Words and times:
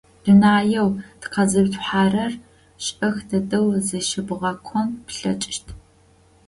Дунаеу 0.23 0.89
тыкъэзыуцухьэрэр 1.19 2.33
шӏэх 2.85 3.17
дэдэу 3.29 3.67
зэщыбгъэкъон 3.87 4.89
плъэкӏыщт. 5.05 5.67